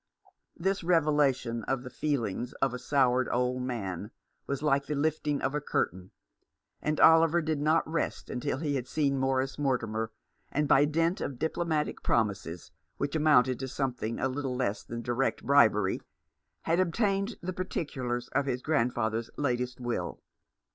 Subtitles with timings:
[0.57, 4.09] This revelation of the feelings of a soured old man
[4.47, 6.09] was like the lifting of a curtain;
[6.81, 10.11] and Oliver did not rest until he had seen Morris Mortimer,
[10.51, 15.43] and, by dint of diplomatic promises, which amounted to something a little less than direct
[15.45, 16.01] bribery,
[16.63, 20.19] had obtained the particulars of his grand father's latest will.